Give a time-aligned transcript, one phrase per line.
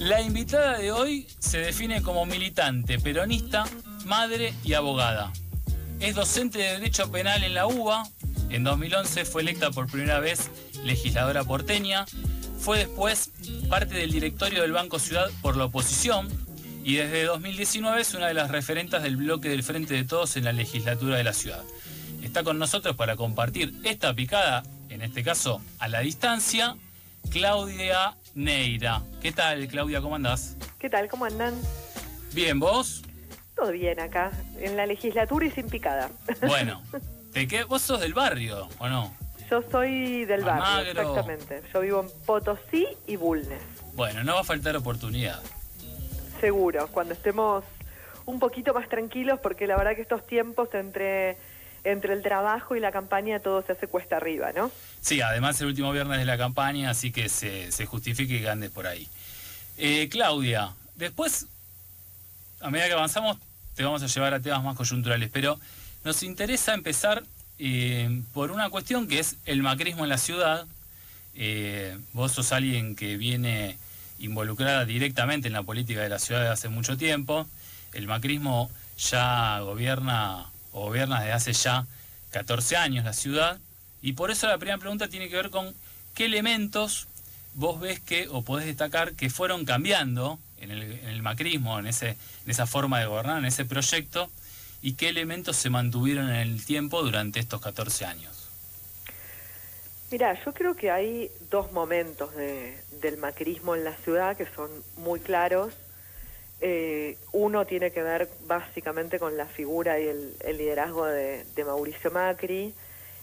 [0.00, 3.66] La invitada de hoy se define como militante, peronista,
[4.06, 5.30] madre y abogada.
[6.00, 8.08] Es docente de Derecho Penal en la UBA.
[8.48, 10.50] En 2011 fue electa por primera vez
[10.84, 12.06] legisladora porteña.
[12.58, 13.32] Fue después
[13.68, 16.30] parte del directorio del Banco Ciudad por la oposición
[16.82, 20.44] y desde 2019 es una de las referentes del bloque del Frente de Todos en
[20.44, 21.62] la legislatura de la ciudad.
[22.22, 26.74] Está con nosotros para compartir esta picada, en este caso a la distancia,
[27.30, 29.02] Claudia Neira.
[29.20, 30.00] ¿Qué tal, Claudia?
[30.00, 30.56] ¿Cómo andás?
[30.78, 31.08] ¿Qué tal?
[31.08, 31.54] ¿Cómo andan?
[32.32, 33.02] Bien, ¿vos?
[33.54, 36.10] Todo bien acá, en la legislatura y sin picada.
[36.46, 36.82] Bueno,
[37.32, 37.64] ¿de qué?
[37.64, 39.14] ¿Vos sos del barrio o no?
[39.50, 41.62] Yo soy del barrio, exactamente.
[41.74, 43.60] Yo vivo en Potosí y Bulnes.
[43.94, 45.40] Bueno, no va a faltar oportunidad.
[46.40, 47.64] Seguro, cuando estemos
[48.26, 51.36] un poquito más tranquilos, porque la verdad que estos tiempos entre
[51.84, 54.70] entre el trabajo y la campaña todo se hace cuesta arriba, ¿no?
[55.00, 58.86] Sí, además el último viernes de la campaña, así que se, justifique que andes por
[58.86, 59.08] ahí.
[59.78, 61.46] Eh, Claudia, después,
[62.60, 63.38] a medida que avanzamos,
[63.74, 65.58] te vamos a llevar a temas más coyunturales, pero
[66.04, 67.22] nos interesa empezar
[67.58, 70.66] eh, por una cuestión que es el macrismo en la ciudad.
[71.34, 73.78] Eh, vos sos alguien que viene
[74.18, 77.46] involucrada directamente en la política de la ciudad desde hace mucho tiempo.
[77.92, 81.86] El macrismo ya gobierna o gobierna desde hace ya
[82.30, 83.58] 14 años la ciudad,
[84.02, 85.74] y por eso la primera pregunta tiene que ver con
[86.14, 87.08] qué elementos
[87.54, 93.00] vos ves que, o podés destacar, que fueron cambiando en el, macrismo, en, esa forma
[93.00, 94.30] de gobernar, en ese proyecto,
[94.82, 98.48] y qué elementos se mantuvieron en el tiempo durante estos 14 años.
[100.10, 105.20] Mira, yo creo que hay dos momentos del macrismo en la ciudad que son muy
[105.20, 105.72] claros
[106.62, 112.74] eh, uno tiene que ver básicamente con la figura y el, liderazgo de, Mauricio Macri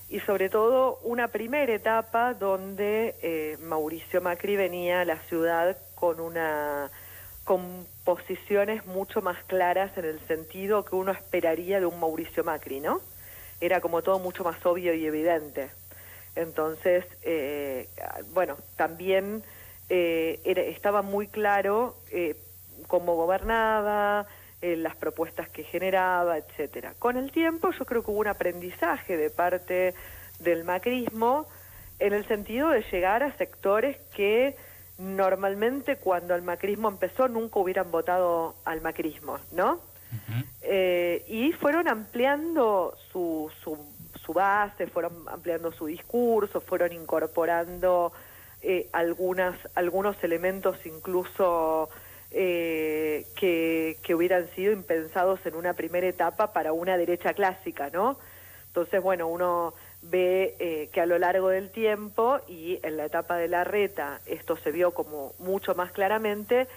[0.09, 6.19] y sobre todo una primera etapa donde eh, Mauricio Macri venía a la ciudad con
[6.19, 6.89] una
[7.43, 12.79] con posiciones mucho más claras en el sentido que uno esperaría de un Mauricio Macri,
[12.79, 13.01] ¿no?
[13.61, 15.69] Era como todo mucho más obvio y evidente.
[16.35, 17.87] Entonces, eh,
[18.33, 19.43] bueno, también
[19.89, 21.95] estaba muy claro
[22.87, 24.25] cómo gobernaba,
[24.61, 26.93] eh, las propuestas que generaba, etcétera.
[26.97, 29.93] Con el tiempo yo creo que hubo un aprendizaje de parte
[30.39, 31.47] del macrismo
[31.99, 34.55] en el sentido de llegar a sectores que
[34.97, 39.79] normalmente cuando el macrismo empezó nunca hubieran votado al macrismo, ¿no?
[40.61, 43.77] Eh, y fueron ampliando su, su,
[44.23, 48.13] su, base, fueron ampliando su discurso, fueron incorporando
[48.61, 51.89] eh, algunas, algunos elementos incluso
[52.31, 58.17] eh, que, que, hubieran sido impensados en una primera etapa para una derecha clásica, ¿no?
[58.67, 63.37] Entonces, bueno, uno ve eh, que a lo largo del tiempo y en la etapa
[63.37, 66.67] de la reta esto se vio como mucho más claramente,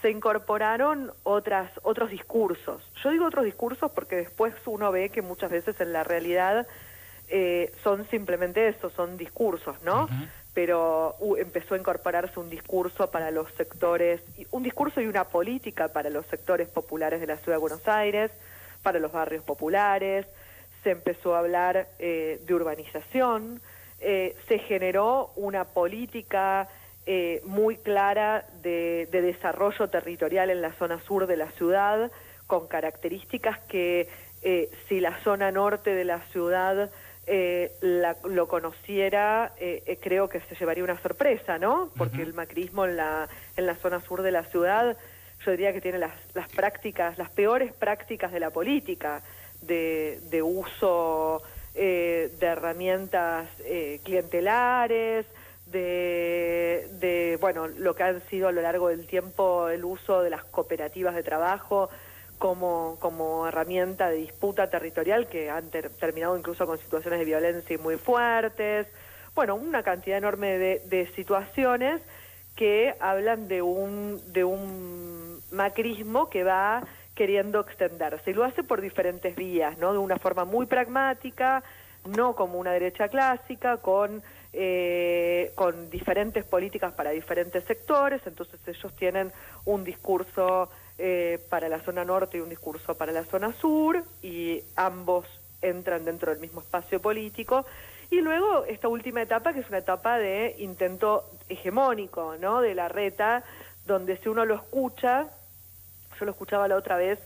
[0.00, 2.82] se incorporaron otras, otros discursos.
[3.02, 6.66] Yo digo otros discursos porque después uno ve que muchas veces en la realidad
[7.28, 10.08] eh, son simplemente eso, son discursos, ¿no?
[10.54, 16.10] Pero empezó a incorporarse un discurso para los sectores, un discurso y una política para
[16.10, 18.30] los sectores populares de la ciudad de Buenos Aires,
[18.82, 20.26] para los barrios populares,
[20.82, 23.60] se empezó a hablar eh, de urbanización,
[24.00, 26.68] eh, se generó una política
[27.06, 32.10] eh, muy clara de, de, desarrollo territorial en la zona sur de la ciudad,
[32.46, 34.08] con características que
[34.88, 36.90] si la zona norte de la ciudad
[37.32, 37.70] eh,
[38.24, 41.92] lo conociera, eh, eh, creo que se llevaría una sorpresa, ¿no?
[41.96, 44.96] Porque el macrismo en la, en la zona sur de la ciudad,
[45.46, 49.22] yo diría que tiene las, las prácticas, las peores prácticas de la política,
[49.62, 51.40] de, de uso
[51.72, 53.48] de herramientas
[54.02, 55.24] clientelares,
[55.66, 60.30] de, de, bueno, lo que han sido a lo largo del tiempo el uso de
[60.30, 61.90] las cooperativas de trabajo,
[62.40, 67.96] como, como herramienta de disputa territorial que han terminado incluso con situaciones de violencia muy
[67.96, 68.86] fuertes.
[69.34, 72.00] Bueno, una cantidad enorme de, de situaciones
[72.56, 76.82] que hablan de un, de un macrismo que va
[77.14, 79.92] queriendo extenderse y lo hace por diferentes vías, ¿no?
[79.92, 81.62] De una forma muy pragmática,
[82.06, 84.22] no como una derecha clásica, con,
[84.54, 89.30] eh, con diferentes políticas para diferentes sectores, entonces ellos tienen
[89.66, 90.70] un discurso
[91.02, 95.24] eh, para la zona norte y un discurso para la zona sur, y ambos
[95.62, 97.64] entran dentro del mismo espacio político.
[98.10, 102.60] Y luego esta última etapa, que es una etapa de intento hegemónico, ¿no?
[102.60, 103.44] De la reta,
[103.86, 105.28] donde si uno lo escucha,
[106.18, 107.18] yo lo escuchaba la otra vez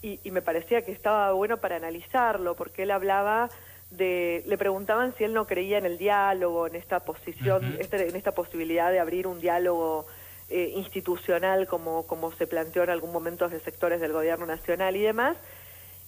[0.00, 3.50] y, me parecía que estaba bueno para analizarlo, porque él hablaba
[3.90, 8.14] de, le preguntaban si él no creía en el diálogo, en esta posición, este, en
[8.14, 10.06] esta posibilidad de abrir un diálogo
[10.48, 15.02] eh, institucional como, como se planteó en algún momento de sectores del gobierno nacional y
[15.02, 15.36] demás.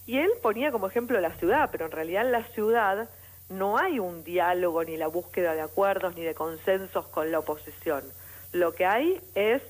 [0.05, 3.09] Y él ponía como ejemplo la ciudad, pero en realidad en la ciudad
[3.49, 8.03] no hay un diálogo ni la búsqueda de acuerdos ni de consensos con la oposición.
[8.51, 9.61] Lo que hay es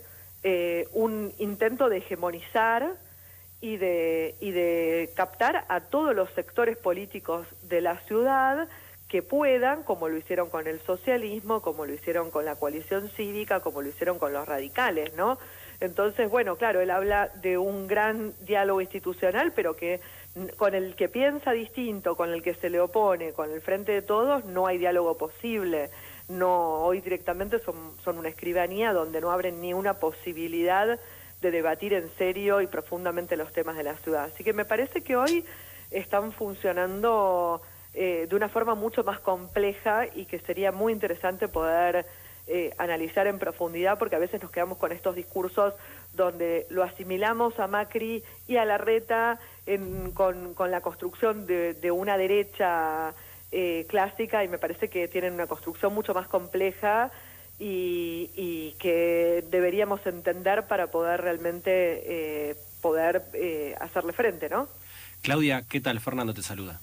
[0.44, 2.94] eh, un intento de hegemonizar
[3.60, 8.68] y de, y de captar a todos los sectores políticos de la ciudad
[9.12, 13.60] que puedan, como lo hicieron con el socialismo, como lo hicieron con la coalición cívica,
[13.60, 15.38] como lo hicieron con los radicales, ¿no?
[15.82, 20.00] Entonces, bueno, claro, él habla de un gran diálogo institucional, pero que
[20.56, 24.02] con el que piensa distinto, con el que se le opone, con el frente de
[24.02, 25.90] todos, no hay diálogo posible.
[26.30, 27.76] No, hoy directamente son,
[28.06, 30.98] son una escribanía donde no abren ni una posibilidad
[31.42, 34.24] de debatir en serio y profundamente los temas de la ciudad.
[34.34, 35.44] Así que me parece que hoy
[35.90, 37.62] están funcionando
[37.94, 42.06] eh, de una forma mucho más compleja y que sería muy interesante poder
[42.48, 45.74] eh, analizar en profundidad porque a veces nos quedamos con estos discursos
[46.14, 49.40] donde lo asimilamos a Macri y a Larreta
[50.14, 53.14] con, con, la construcción de, una derecha
[53.52, 57.12] eh, clásica y me parece que tienen una construcción mucho más compleja
[57.60, 63.22] y, que deberíamos entender para poder realmente poder
[63.80, 64.68] hacerle frente, ¿no?
[65.22, 66.00] Claudia, ¿qué tal?
[66.00, 66.82] Fernando te saluda.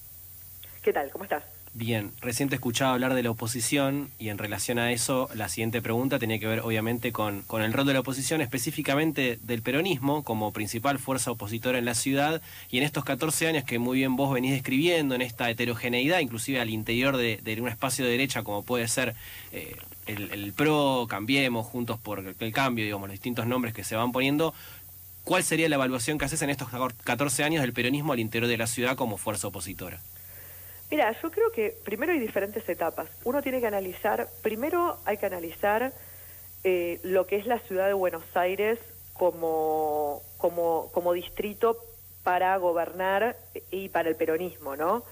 [0.88, 1.10] ¿Qué tal?
[1.10, 1.44] ¿Cómo estás?
[1.74, 5.82] Bien, recién te escuchaba hablar de la oposición y en relación a eso la siguiente
[5.82, 10.24] pregunta tenía que ver obviamente con, con el rol de la oposición, específicamente del peronismo
[10.24, 12.40] como principal fuerza opositora en la ciudad
[12.70, 16.58] y en estos 14 años que muy bien vos venís describiendo, en esta heterogeneidad, inclusive
[16.58, 19.14] al interior de, un espacio de derecha como puede ser
[19.52, 19.76] eh,
[20.06, 24.10] el, el, PRO, Cambiemos, Juntos por el Cambio, digamos, los distintos nombres que se van
[24.10, 24.54] poniendo,
[25.22, 26.70] ¿cuál sería la evaluación que haces en estos
[27.04, 30.00] 14 años del peronismo al interior de la ciudad como fuerza opositora?
[30.90, 33.10] Mira, yo creo que primero hay diferentes etapas.
[33.24, 35.92] Uno tiene que analizar, primero hay que analizar
[36.64, 38.78] eh, lo que es la ciudad de Buenos Aires
[39.12, 41.76] como, como, como distrito
[42.22, 43.36] para gobernar
[43.70, 45.02] y para el peronismo, ¿no?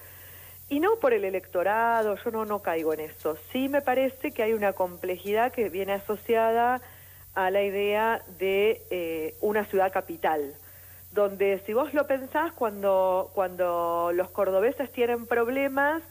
[0.68, 3.36] Y no por el electorado, yo no, no caigo en eso.
[3.52, 6.80] Sí me parece que hay una complejidad que viene asociada
[7.34, 10.54] a la idea de eh, una ciudad capital
[11.16, 16.02] donde si vos lo pensás, cuando, cuando los cordobeses tienen problemas,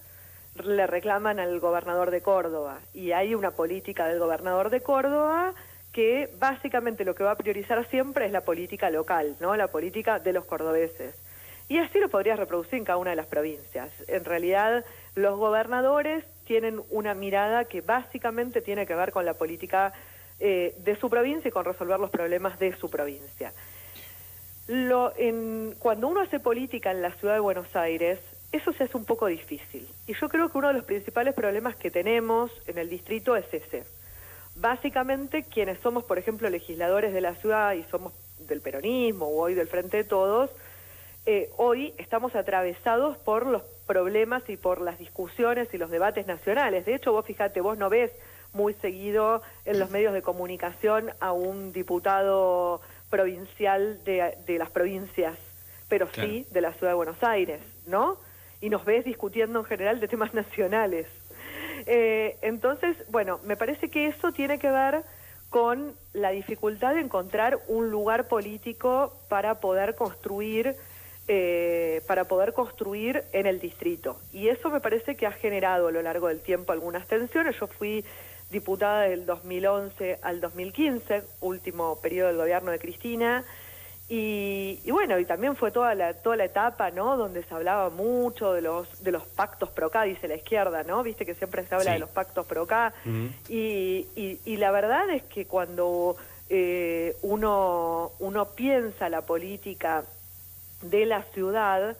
[0.63, 2.79] le reclaman al gobernador de Córdoba.
[2.91, 5.53] Y hay una política del gobernador de Córdoba
[5.93, 9.55] que básicamente lo que va a priorizar siempre es la política local, ¿no?
[9.55, 11.15] La política de los cordobeses.
[11.67, 13.91] Y así lo podrías reproducir en cada una de las provincias.
[14.07, 19.93] En realidad, los gobernadores tienen una mirada que básicamente tiene que ver con la política
[20.39, 23.53] eh, de su provincia y con resolver los problemas de su provincia.
[24.67, 28.19] Lo, en, cuando uno hace política en la ciudad de Buenos Aires,
[28.51, 29.87] eso se hace un poco difícil.
[30.07, 33.45] Y yo creo que uno de los principales problemas que tenemos en el distrito es
[33.53, 33.83] ese.
[34.55, 39.53] Básicamente, quienes somos, por ejemplo, legisladores de la ciudad y somos del peronismo o hoy
[39.53, 40.49] del Frente de Todos,
[41.25, 46.85] eh, hoy estamos atravesados por los problemas y por las discusiones y los debates nacionales.
[46.85, 48.11] De hecho, vos fíjate, vos no ves
[48.53, 52.79] muy seguido en los medios de comunicación a un diputado
[53.09, 55.37] provincial de, de las provincias,
[55.87, 58.17] pero sí de la ciudad de Buenos Aires, ¿no?
[58.61, 61.07] Y nos ves discutiendo en general de temas nacionales.
[61.85, 65.03] Eh, entonces, bueno, me parece que eso tiene que ver
[65.49, 70.75] con la dificultad de encontrar un lugar político para poder construir
[71.27, 74.19] eh, para poder construir en el distrito.
[74.31, 77.59] Y eso me parece que ha generado a lo largo del tiempo algunas tensiones.
[77.59, 78.05] Yo fui
[78.51, 83.43] diputada del 2011 al 2015, último periodo del gobierno de Cristina.
[84.07, 87.17] Y, bueno, y también fue toda la, toda la etapa, ¿no?
[87.17, 91.01] Donde se hablaba mucho de los, de los pactos pro K, dice la izquierda, ¿no?
[91.01, 92.93] Viste que siempre se habla de los pactos pro K.
[93.49, 96.15] y, y, la verdad es que cuando
[96.49, 100.03] eh, uno, uno piensa la política
[100.83, 101.97] de la ciudad,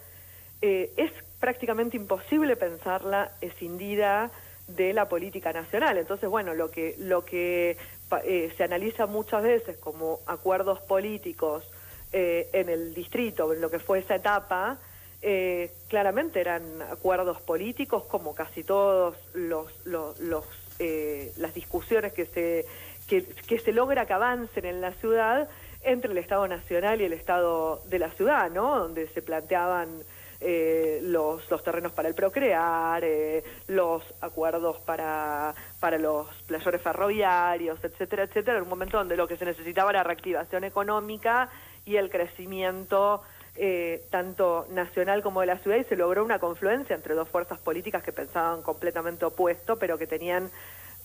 [0.62, 4.30] eh, es prácticamente imposible pensarla escindida
[4.68, 5.98] de la política nacional.
[5.98, 7.78] Entonces, bueno, lo que, lo que
[8.24, 11.70] eh, se analiza muchas veces como acuerdos políticos
[12.12, 14.78] eh, en el distrito, en lo que fue esa etapa,
[15.22, 20.20] eh, claramente eran acuerdos políticos como casi todos los, los,
[21.38, 22.66] las discusiones que se,
[23.08, 25.50] que se logra que avancen en la ciudad
[25.86, 28.80] entre el Estado Nacional y el Estado de la ciudad, ¿no?
[28.80, 29.90] Donde se planteaban
[30.42, 37.84] eh, los, los, terrenos para el procrear, eh, los acuerdos para, para los playores ferroviarios,
[37.84, 41.50] etcétera, etcétera, en un momento donde lo que se necesitaba era reactivación económica
[41.86, 43.22] y el crecimiento
[43.58, 47.58] eh, tanto nacional como de la ciudad y se logró una confluencia entre dos fuerzas
[47.60, 50.52] políticas que pensaban completamente opuesto, pero que tenían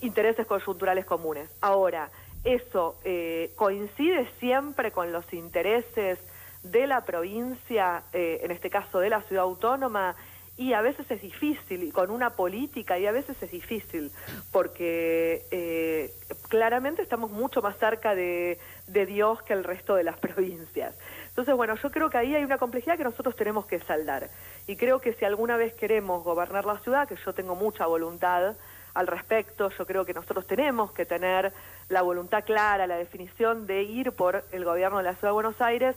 [0.01, 1.49] intereses coyunturales comunes.
[1.61, 2.11] Ahora,
[2.43, 6.19] eso eh, coincide siempre con los intereses
[6.62, 10.14] de la provincia, eh, en este caso de la ciudad autónoma,
[10.57, 14.12] y a veces es difícil, con una política, y a veces es difícil,
[14.52, 16.12] porque eh,
[16.49, 20.95] claramente estamos mucho más cerca de, de, Dios que el resto de las provincias.
[21.29, 24.29] Entonces, bueno, yo creo que ahí hay una complejidad que nosotros tenemos que saldar.
[24.67, 28.55] Y creo que si alguna vez queremos gobernar la ciudad, que yo tengo mucha voluntad
[28.93, 31.55] al respecto, yo creo que nosotros tenemos que tener
[31.88, 35.61] la voluntad clara, la definición de ir por el gobierno de la Ciudad de Buenos
[35.61, 35.97] Aires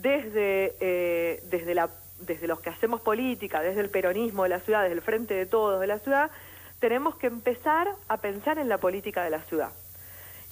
[0.00, 1.90] desde, eh, desde, la,
[2.20, 5.46] desde los que hacemos política, desde el peronismo de la ciudad, desde el frente de
[5.46, 6.30] todos de la ciudad,
[6.78, 9.70] tenemos que empezar a pensar en la política de la ciudad.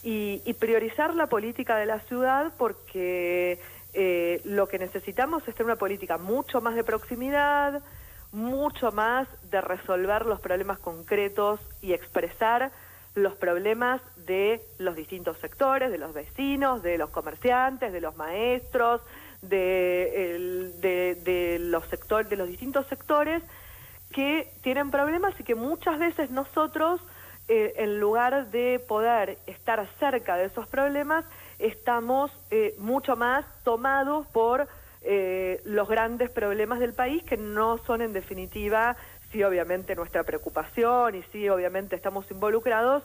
[0.03, 3.59] Y, priorizar la política de la ciudad porque
[3.93, 7.83] eh, lo que necesitamos es tener una política mucho más de proximidad,
[8.31, 12.71] mucho más de resolver los problemas concretos y expresar
[13.17, 19.01] los problemas de los distintos sectores, de los vecinos, de los comerciantes, de los maestros,
[19.43, 20.79] de,
[21.61, 23.43] los sectores, de los distintos sectores
[24.13, 27.01] que tienen problemas y que muchas veces nosotros,
[27.49, 31.25] eh, en lugar de poder estar cerca de esos problemas,
[31.59, 34.69] estamos eh, mucho más tomados por
[35.03, 38.97] eh, los grandes problemas del país que no son en definitiva
[39.31, 43.03] sí obviamente nuestra preocupación y sí obviamente estamos involucrados,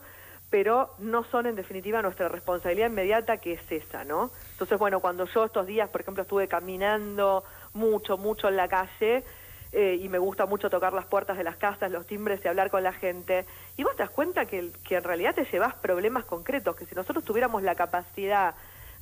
[0.52, 4.32] pero no son en definitiva nuestra responsabilidad inmediata que es esa, ¿no?
[4.52, 9.24] Entonces, bueno, cuando yo estos días, por ejemplo, estuve caminando mucho, mucho en la calle,
[9.72, 12.70] eh, y me gusta mucho tocar las puertas de las casas, los timbres y hablar
[12.70, 13.46] con la gente.
[13.78, 17.24] Y vos te das cuenta que, en realidad te llevas problemas concretos, que si nosotros
[17.24, 18.54] tuviéramos la capacidad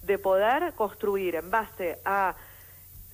[0.03, 2.35] de poder construir en base a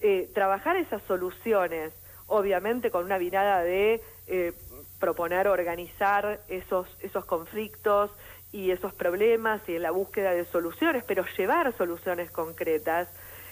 [0.01, 1.94] eh, trabajar esas soluciones,
[2.27, 4.51] obviamente con una mirada de eh,
[5.00, 8.12] proponer, organizar esos, esos conflictos
[8.55, 13.09] y esos problemas y en la búsqueda de soluciones, pero llevar soluciones concretas,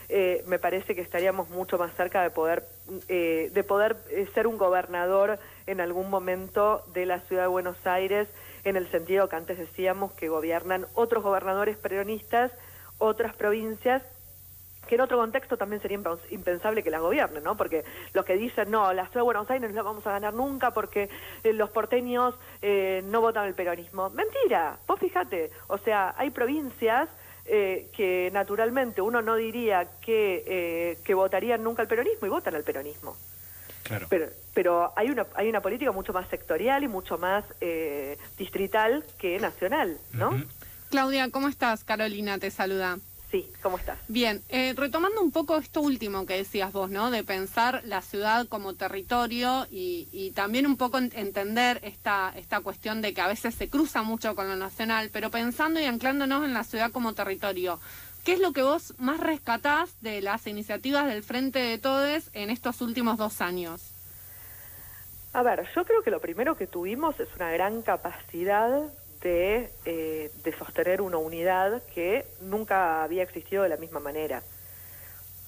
[0.08, 2.64] eh, me parece que estaríamos mucho más cerca de poder,
[3.10, 7.86] eh, de poder eh, ser un gobernador en algún momento de la ciudad de Buenos
[7.86, 8.30] Aires,
[8.64, 12.54] en el sentido que antes decíamos que gobiernan otros gobernadores peronistas,
[12.98, 14.04] otras provincias,
[14.88, 16.00] que en otro contexto también sería
[16.30, 17.56] impensable que la gobiernen, ¿no?
[17.56, 20.34] Porque los que dicen, no, la ciudad de Buenos Aires no la vamos a ganar
[20.34, 21.10] nunca porque
[21.44, 24.10] eh, los porteños eh, no votan el peronismo.
[24.10, 27.10] Mentira, vos fíjate, o sea, hay provincias
[27.46, 32.64] eh, que naturalmente uno no diría que, que votarían nunca el peronismo y votan al
[32.64, 33.16] peronismo.
[33.84, 34.08] Claro.
[34.10, 37.44] Pero, pero hay una hay una política mucho más sectorial y mucho más
[38.38, 40.42] distrital que nacional, ¿no?
[40.90, 41.84] Claudia, ¿cómo estás?
[41.84, 42.98] Carolina te saluda.
[43.34, 43.98] Sí, ¿cómo estás?
[44.10, 47.10] Bien, eh, retomando un poco esto último que decías vos, ¿no?
[47.10, 53.16] De pensar la ciudad como territorio y, también un poco entender esta, esta cuestión de
[53.16, 56.64] que a veces se cruza mucho con lo nacional, pero pensando y anclándonos en la
[56.64, 57.80] ciudad como territorio.
[58.24, 62.52] ¿Qué es lo que vos más rescatás de las iniciativas del Frente de Todes en
[62.52, 63.82] estos últimos dos años?
[65.34, 68.94] A ver, yo creo que lo primero que tuvimos es una gran capacidad
[69.26, 74.44] eh, de, sostener una unidad que nunca había existido de la misma manera.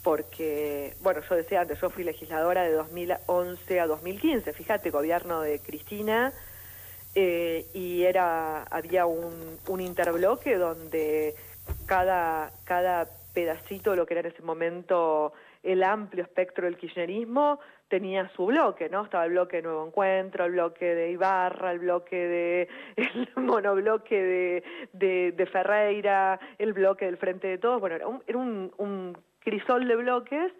[0.03, 5.59] Porque, bueno, yo decía antes, yo fui legisladora de 2011 a 2015, fíjate, gobierno de
[5.59, 6.31] Cristina,
[7.15, 11.33] eh, y era había un, interbloque donde
[11.85, 17.59] cada, cada pedacito de lo que era en ese momento el amplio espectro del kirchnerismo
[17.87, 19.03] tenía su bloque, ¿no?
[19.03, 24.63] Estaba el bloque de Nuevo Encuentro, el bloque de Ibarra, el bloque de el monobloque
[24.93, 29.87] de, de, Ferreira, el bloque del Frente de Todos, bueno, era un, era un, crisol
[29.87, 30.51] de bloques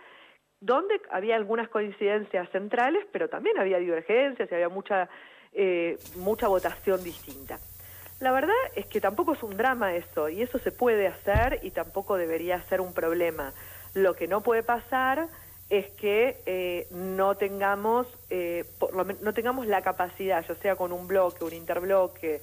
[0.61, 5.09] donde había algunas coincidencias centrales, pero también había divergencias y había mucha,
[5.53, 7.57] eh, mucha votación distinta.
[8.19, 11.71] La verdad es que tampoco es un drama eso, y eso se puede hacer y
[11.71, 13.53] tampoco debería ser un problema.
[13.95, 15.27] Lo que no puede pasar
[15.69, 18.65] es que eh, no tengamos eh,
[19.21, 22.41] no tengamos la capacidad, ya sea con un bloque, un interbloque,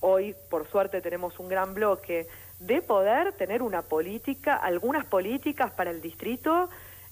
[0.00, 2.26] hoy por suerte tenemos un gran bloque,
[2.60, 6.68] de poder tener una política, algunas políticas para el distrito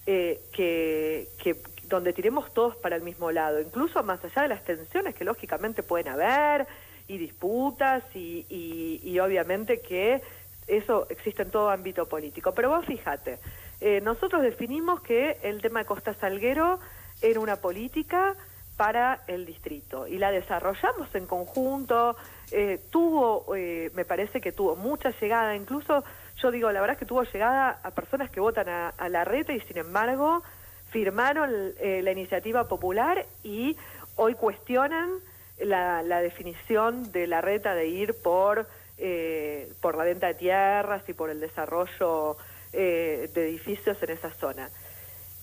[0.06, 4.64] eh, que, que donde tiremos todos para el mismo lado, incluso más allá de las
[4.64, 6.66] tensiones que lógicamente pueden haber
[7.08, 10.20] y disputas y, y, y obviamente que
[10.66, 12.52] eso existe en todo ámbito político.
[12.52, 13.38] Pero vos fíjate,
[13.80, 16.78] eh, nosotros definimos que el tema de Costa Salguero
[17.20, 18.34] era una política
[18.76, 22.16] para el distrito y la desarrollamos en conjunto,
[22.50, 26.04] eh, tuvo, eh, me parece que tuvo mucha llegada, incluso
[26.36, 29.54] yo digo, la verdad es que tuvo llegada a personas que votan a, la reta
[29.54, 30.42] y sin embargo
[30.90, 33.76] firmaron la iniciativa popular y
[34.16, 35.10] hoy cuestionan
[35.58, 38.66] la, la definición de la reta de ir por
[38.98, 42.38] eh, por la venta de tierras y por el desarrollo
[42.72, 44.70] eh, de edificios en esa zona.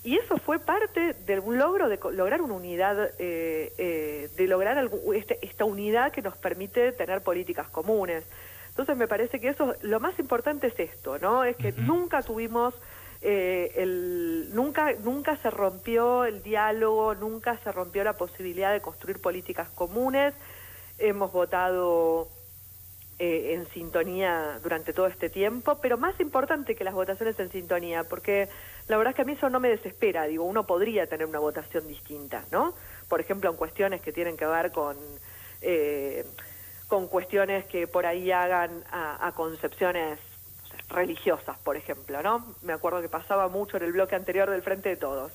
[0.03, 5.63] Y eso fue parte de un logro de lograr una unidad, de lograr este, esta
[5.63, 8.25] unidad que nos permite tener políticas comunes.
[8.68, 11.46] Entonces me parece que eso, lo más importante es esto, ¿no?
[11.46, 12.74] Es que nunca tuvimos
[13.25, 19.22] eh, el, nunca, nunca se rompió el diálogo, nunca se rompió la posibilidad de construir
[19.22, 20.34] políticas comunes.
[20.98, 22.27] Hemos votado
[23.20, 28.03] eh, en sintonía durante todo este tiempo, pero más importante que las votaciones en sintonía,
[28.03, 28.50] porque
[28.88, 31.39] la verdad es que a mí eso no me desespera, digo, uno podría tener una
[31.39, 32.74] votación distinta, ¿no?
[33.10, 34.98] Por ejemplo, en cuestiones que tienen que ver con...
[35.62, 36.25] Eh,
[36.88, 40.20] con cuestiones que por ahí hagan a concepciones
[40.89, 42.55] religiosas, por ejemplo, ¿no?
[42.62, 45.32] Me acuerdo que pasaba mucho en el bloque anterior del Frente de Todos,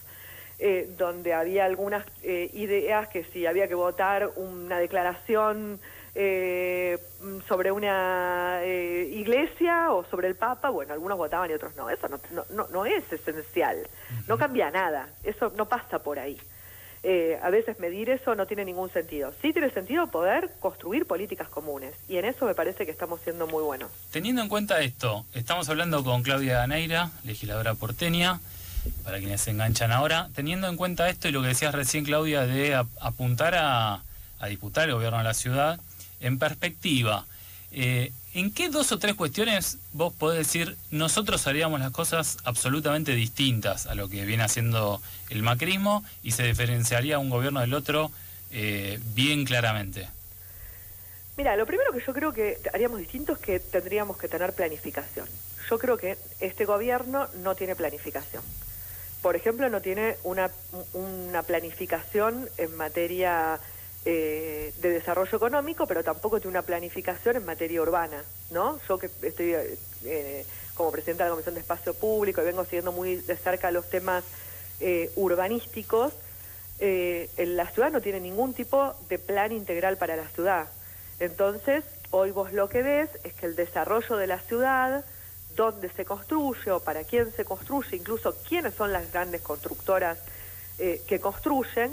[0.59, 5.81] eh, donde había algunas eh, ideas que si había que votar una declaración
[6.21, 6.99] eh,
[7.47, 11.89] sobre una iglesia o sobre el Papa, bueno, algunos votaban y otros no.
[11.89, 12.19] Eso no,
[12.51, 13.77] no, no es esencial,
[14.27, 16.37] no cambia nada, eso no pasa por ahí.
[17.05, 19.33] Eh, a veces medir eso no tiene ningún sentido.
[19.41, 23.47] Sí tiene sentido poder construir políticas comunes y en eso me parece que estamos siendo
[23.47, 23.91] muy buenos.
[24.11, 28.41] Teniendo en cuenta esto, estamos hablando con Claudia Ganeira, legisladora porteña,
[29.05, 30.31] para quienes se enganchan ahora.
[30.35, 34.03] Teniendo en cuenta esto y lo que decías recién, Claudia, de apuntar a,
[34.41, 35.79] a disputar el gobierno de la ciudad,
[36.21, 37.27] en perspectiva,
[37.71, 43.13] eh, ¿En qué dos o tres cuestiones vos podés decir nosotros haríamos las cosas absolutamente
[43.17, 48.13] distintas a lo que viene haciendo el macrismo y se diferenciaría un gobierno del otro
[48.53, 50.09] eh, bien claramente?
[51.37, 55.27] Mira, lo primero que yo creo que haríamos distinto es que tendríamos que tener planificación.
[55.69, 58.43] Yo creo que este gobierno no tiene planificación.
[59.21, 60.51] Por ejemplo, no tiene una,
[60.93, 63.59] una planificación en materia
[64.05, 68.79] eh, de desarrollo económico, pero tampoco tiene una planificación en materia urbana, ¿no?
[68.89, 69.55] Yo que estoy
[70.05, 73.73] eh, como presidenta de la Comisión de Espacio Público y vengo siguiendo muy de cerca
[73.73, 74.25] los temas
[74.81, 76.13] eh, urbanísticos,
[76.79, 80.69] en la ciudad no tiene ningún tipo de plan integral para la ciudad.
[81.19, 85.05] Entonces, hoy vos lo que ves es que el desarrollo de la ciudad,
[85.57, 90.21] dónde se construye o para quién se construye, incluso quiénes son las grandes constructoras
[90.79, 91.91] que construyen,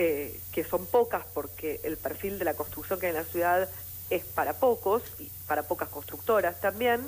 [0.00, 3.68] eh, que son pocas porque el perfil de la construcción que hay en la ciudad
[4.10, 7.00] es para pocos y para pocas constructoras también,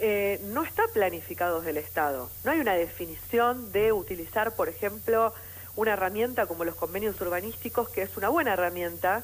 [0.00, 2.28] eh, no está planificado desde el Estado.
[2.42, 5.32] No hay una definición de utilizar, por ejemplo,
[5.76, 9.22] una herramienta como los convenios urbanísticos, que es una buena herramienta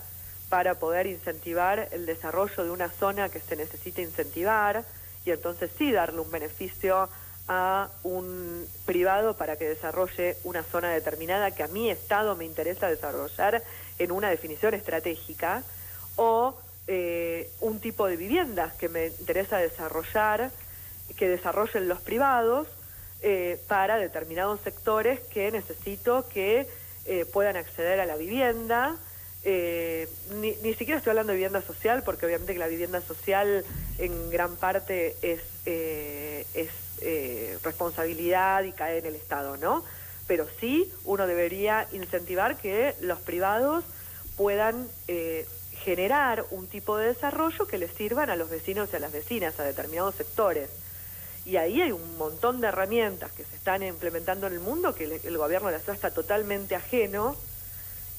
[0.48, 4.84] para poder incentivar el desarrollo de una zona que se necesita incentivar
[5.24, 7.08] y entonces sí darle un beneficio
[7.48, 12.88] a un privado para que desarrolle una zona determinada que a mi Estado me interesa
[12.88, 13.62] desarrollar
[13.98, 15.62] en una definición estratégica
[16.16, 16.56] o
[16.88, 20.50] eh, un tipo de viviendas que me interesa desarrollar,
[21.16, 22.68] que desarrollen los privados
[23.22, 26.66] eh, para determinados sectores que necesito que
[27.06, 28.96] eh, puedan acceder a la vivienda.
[29.44, 33.64] Ni, ni, siquiera estoy hablando de vivienda social, porque obviamente que la vivienda social
[33.96, 39.84] en gran parte es, es eh, responsabilidad y cae en el Estado, ¿no?
[40.26, 43.84] Pero sí uno debería incentivar que los privados
[44.36, 45.46] puedan eh,
[45.86, 49.58] generar un tipo de desarrollo que les sirvan a los vecinos y a las vecinas,
[49.60, 50.68] a determinados sectores.
[51.44, 55.20] Y ahí hay un montón de herramientas que se están implementando en el mundo que
[55.22, 57.36] el, gobierno de la ciudad está totalmente ajeno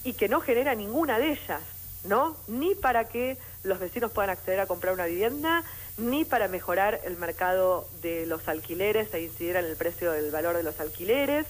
[0.05, 1.61] y que no genera ninguna de ellas,
[2.05, 2.37] ¿no?
[2.47, 3.37] Ni para que
[3.67, 5.63] los vecinos puedan acceder a comprar una vivienda,
[5.97, 10.55] ni para mejorar el mercado de los alquileres e incidir en el precio del valor
[10.55, 11.45] de los alquileres.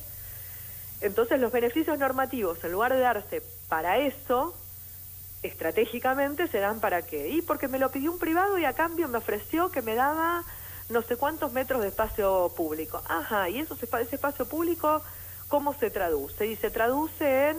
[1.01, 4.55] Entonces los beneficios normativos, en lugar de darse para eso,
[5.43, 7.29] estratégicamente se dan para qué.
[7.29, 10.43] Y porque me lo pidió un privado y a cambio me ofreció que me daba
[10.89, 13.01] no sé cuántos metros de espacio público.
[13.07, 15.01] Ajá, y eso, ese espacio público,
[15.47, 16.47] ¿cómo se traduce?
[16.47, 17.57] Y se traduce en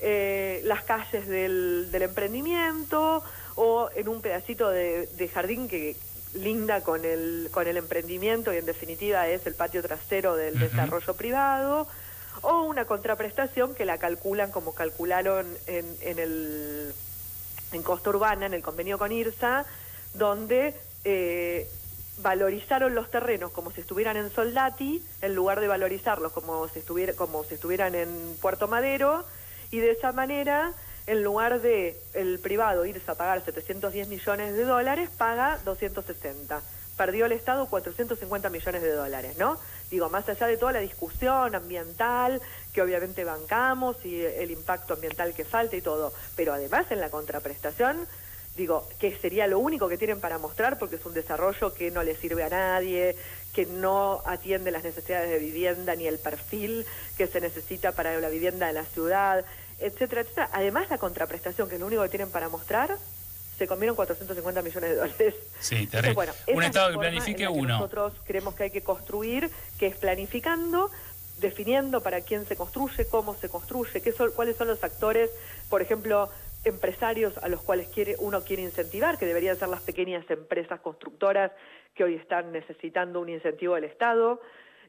[0.00, 3.22] eh, las calles del, del, emprendimiento
[3.56, 5.96] o en un pedacito de jardín que
[6.34, 11.14] linda con el, con el emprendimiento y en definitiva es el patio trasero del desarrollo
[11.14, 11.86] privado,
[12.42, 16.92] o una contraprestación que la calculan como calcularon en, en, el,
[17.72, 19.64] en Costa Urbana, en el convenio con IRSA,
[20.14, 21.68] donde eh,
[22.18, 27.14] valorizaron los terrenos como si estuvieran en Soldati, en lugar de valorizarlos como si, estuviera,
[27.14, 28.08] como si estuvieran en
[28.40, 29.24] Puerto Madero,
[29.70, 30.72] y de esa manera
[31.06, 36.62] en lugar de el privado irse a pagar 710 millones de dólares, paga 260.
[36.96, 39.58] Perdió el Estado 450 millones de dólares, ¿no?
[39.90, 42.40] Digo, más allá de toda la discusión ambiental,
[42.72, 47.10] que obviamente bancamos, y el impacto ambiental que falta y todo, pero además en la
[47.10, 48.06] contraprestación
[48.56, 52.02] digo, que sería lo único que tienen para mostrar porque es un desarrollo que no
[52.02, 53.16] le sirve a nadie,
[53.52, 56.86] que no atiende las necesidades de vivienda ni el perfil
[57.16, 59.44] que se necesita para la vivienda de la ciudad,
[59.86, 60.50] etcétera, etcétera.
[60.52, 62.96] Además, la contraprestación, que es lo único que tienen para mostrar,
[63.56, 65.34] se comieron 450 millones de dólares.
[65.60, 66.32] Sí, terrible.
[66.52, 67.74] un Estado que planifique uno.
[67.74, 70.90] Nosotros creemos que hay que construir, que es planificando,
[71.40, 75.30] definiendo para quién se construye, cómo se construye, qué son, cuáles son los actores,
[75.68, 76.28] por ejemplo,
[76.64, 81.52] empresarios a los cuales quiere, uno quiere incentivar, que deberían ser las pequeñas empresas constructoras
[81.94, 84.40] que hoy están necesitando un incentivo del Estado.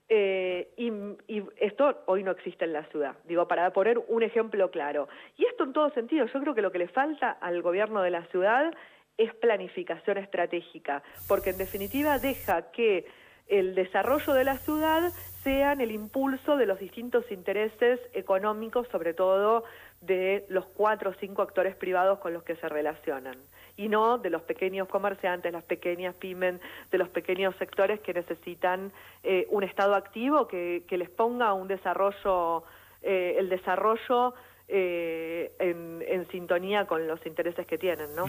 [0.07, 5.07] Eh, y, esto hoy no existe en la ciudad, digo, para poner un ejemplo claro.
[5.37, 8.11] Y esto en todo sentido, yo creo que lo que le falta al gobierno de
[8.11, 8.71] la ciudad
[9.17, 13.05] es planificación estratégica, porque en definitiva deja que
[13.47, 15.11] el desarrollo de la ciudad
[15.43, 19.63] sean el impulso de los distintos intereses económicos, sobre todo
[20.01, 23.37] de los cuatro o cinco actores privados con los que se relacionan
[23.77, 28.91] y no de los pequeños comerciantes, las pequeñas pymes, de los pequeños sectores que necesitan
[29.23, 32.63] eh, un Estado activo que, les ponga un desarrollo,
[33.01, 34.33] eh, el desarrollo
[34.67, 38.15] eh, en, sintonía con los intereses que tienen.
[38.15, 38.25] ¿no?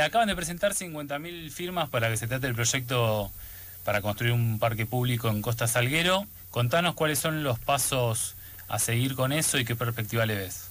[0.00, 3.30] acaban de presentar 50.000 firmas para que se trate el proyecto
[3.84, 6.24] para construir un parque público en Costa Salguero.
[6.50, 8.36] Contanos cuáles son los pasos
[8.72, 10.70] a seguir con eso y qué perspectiva le ves.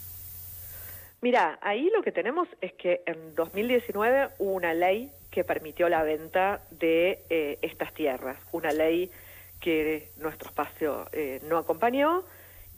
[1.21, 6.01] Mira, ahí lo que tenemos es que en 2019 hubo una ley que permitió la
[6.01, 9.11] venta de eh, estas tierras, una ley
[9.59, 12.23] que nuestro espacio eh, no acompañó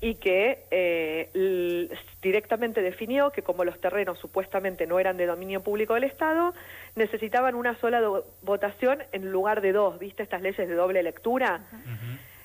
[0.02, 1.90] y que eh,
[2.22, 6.54] directamente definió que como los terrenos supuestamente no eran de dominio público del Estado,
[6.98, 8.02] necesitaban una sola
[8.42, 11.62] votación en lugar de dos, ¿viste estas leyes de doble lectura?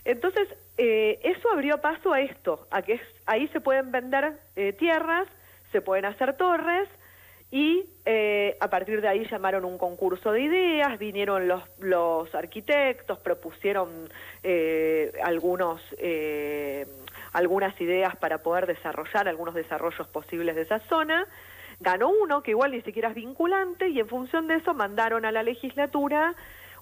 [0.08, 4.40] Entonces, eso abrió paso a esto, a que ahí se pueden vender
[4.78, 5.28] tierras
[5.72, 6.88] se pueden hacer torres
[7.50, 13.18] y eh, a partir de ahí llamaron un concurso de ideas, vinieron los, los arquitectos,
[13.20, 13.88] propusieron
[14.42, 16.86] eh, algunos, eh,
[17.32, 21.26] algunas ideas para poder desarrollar algunos desarrollos posibles de esa zona.
[21.80, 25.32] Ganó uno que igual ni siquiera es vinculante y en función de eso mandaron a
[25.32, 26.34] la legislatura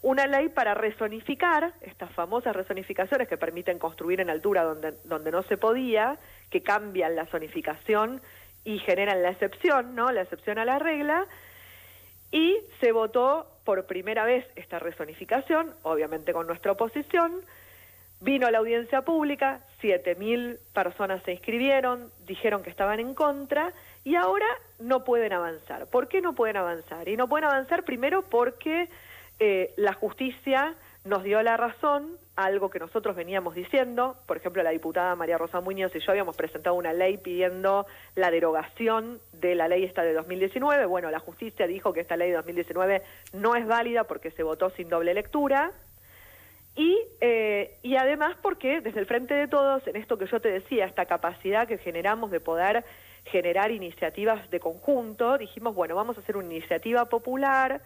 [0.03, 5.43] una ley para resonificar, estas famosas resonificaciones que permiten construir en altura donde, donde no
[5.43, 6.19] se podía,
[6.51, 8.21] que cambian la zonificación
[8.65, 10.11] y generan la excepción, ¿no?
[10.11, 11.27] La excepción a la regla.
[12.33, 17.43] Y se votó por primera vez esta resonificación, obviamente con nuestra oposición.
[18.21, 23.73] Vino la audiencia pública, 7.000 personas se inscribieron, dijeron que estaban en contra
[24.05, 24.47] y ahora
[24.79, 25.87] no pueden avanzar.
[25.87, 27.09] ¿Por qué no pueden avanzar?
[27.09, 28.89] Y no pueden avanzar primero porque
[29.39, 34.71] eh, la justicia nos dio la razón algo que nosotros veníamos diciendo, por ejemplo, la
[34.71, 39.69] diputada María Rosa Muñoz y yo habíamos presentado una ley pidiendo la derogación de la
[39.69, 40.85] ley esta de 2019.
[40.85, 44.71] Bueno, la justicia dijo que esta ley de 2019 no es válida porque se votó
[44.71, 45.73] sin doble lectura.
[46.75, 50.51] Y, eh, y además porque desde el Frente de Todos, en esto que yo te
[50.51, 52.85] decía, esta capacidad que generamos de poder
[53.25, 57.81] generar iniciativas de conjunto, dijimos, bueno, vamos a hacer una iniciativa popular,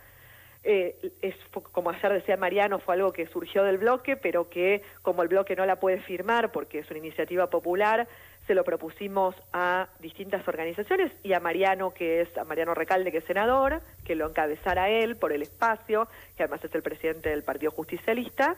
[0.63, 1.35] eh, es
[1.73, 5.57] como ayer decía Mariano, fue algo que surgió del bloque, pero que como el bloque
[5.57, 8.07] no la puede firmar porque es una iniciativa popular,
[8.47, 13.19] se lo propusimos a distintas organizaciones y a Mariano, que es a Mariano Recalde, que
[13.19, 17.43] es senador, que lo encabezara él por el espacio, que además es el presidente del
[17.43, 18.57] Partido Justicialista.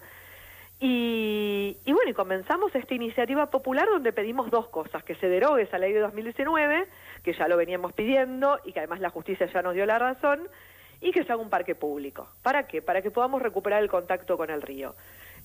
[0.80, 5.62] Y, y bueno, y comenzamos esta iniciativa popular donde pedimos dos cosas, que se derogue
[5.62, 6.88] esa ley de 2019,
[7.22, 10.48] que ya lo veníamos pidiendo y que además la justicia ya nos dio la razón,
[11.02, 12.28] y que se haga un parque público.
[12.42, 12.80] ¿Para qué?
[12.80, 14.94] Para que podamos recuperar el contacto con el río.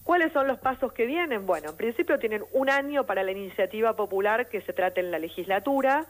[0.04, 1.46] ¿Cuáles son los pasos que vienen?
[1.46, 5.20] Bueno, en principio tienen un año para la iniciativa popular que se trate en la
[5.20, 6.06] legislatura,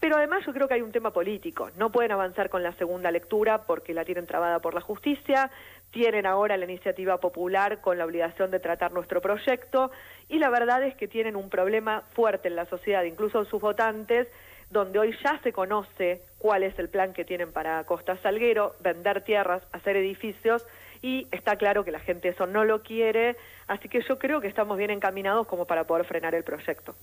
[0.00, 1.70] pero además yo creo que hay un tema político.
[1.76, 5.50] No pueden avanzar con la segunda lectura porque la tienen trabada por la justicia,
[5.92, 9.90] tienen ahora la iniciativa popular con la obligación de tratar nuestro proyecto
[10.28, 14.28] y la verdad es que tienen un problema fuerte en la sociedad, incluso sus votantes,
[14.70, 19.24] donde hoy ya se conoce cuál es el plan que tienen para Costa Salguero, vender
[19.24, 20.64] tierras, hacer edificios,
[21.00, 24.48] y está claro que la gente eso no lo quiere, así que yo creo que
[24.48, 26.94] estamos bien encaminados como para poder frenar el proyecto.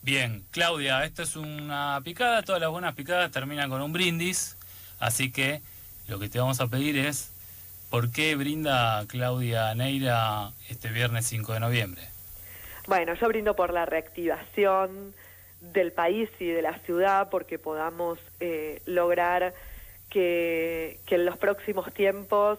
[0.00, 4.56] Bien, Claudia, esto es una picada, todas las buenas picadas terminan con un brindis,
[4.98, 5.60] así que
[6.08, 7.32] lo que te vamos a pedir es,
[7.90, 12.02] ¿por qué brinda Claudia Neira este viernes 5 de noviembre?
[12.88, 15.14] Bueno, yo brindo por la reactivación,
[15.72, 19.54] del país y de la ciudad porque podamos eh, lograr
[20.10, 22.58] que, en los próximos tiempos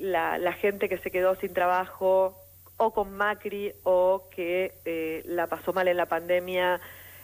[0.00, 2.36] la, la, gente que se quedó sin trabajo
[2.76, 6.80] o con Macri o que eh, la pasó mal en la pandemia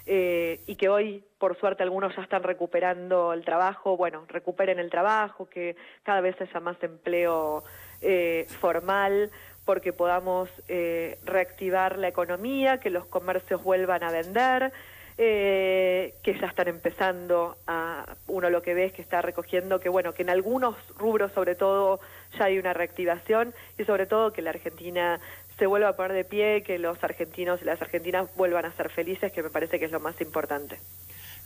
[0.09, 4.89] eh, y que hoy, por suerte, algunos ya están recuperando el trabajo, bueno, recuperen el
[4.89, 7.65] trabajo, que cada vez haya más empleo
[8.01, 9.31] eh, formal,
[9.65, 14.73] porque podamos eh, reactivar la economía, que los comercios vuelvan a vender,
[15.17, 20.13] que ya están empezando a, uno lo que ve es que está recogiendo que, bueno,
[20.13, 22.01] que en algunos rubros sobre todo
[22.39, 25.21] ya hay una reactivación y sobre todo que la Argentina
[25.59, 28.91] se vuelva a poner de pie, que los argentinos y las argentinas vuelvan a ser
[28.91, 30.79] felices, que me parece que es lo más importante.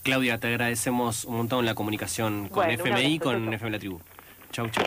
[0.02, 4.00] Claudia, te agradecemos un montón la comunicación con FMI, con FM La Tribu.
[4.50, 4.84] Chau, chau.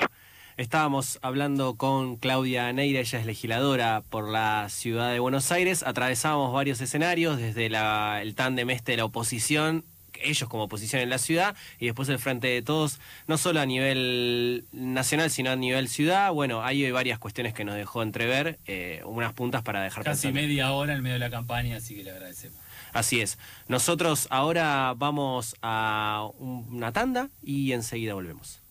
[0.56, 5.82] Estábamos hablando con Claudia Neira, ella es legisladora por la ciudad de Buenos Aires.
[5.82, 9.84] Atravesamos varios escenarios, desde el tándem este de la oposición
[10.22, 13.66] ellos como oposición en la ciudad y después el Frente de Todos, no solo a
[13.66, 16.32] nivel nacional, sino a nivel ciudad.
[16.32, 20.72] Bueno, hay varias cuestiones que nos dejó entrever, eh, unas puntas para dejar Casi media
[20.72, 22.58] hora en medio de la campaña, así que le agradecemos.
[22.94, 23.38] Así es.
[23.68, 28.63] Nosotros ahora vamos a una tanda y enseguida volvemos.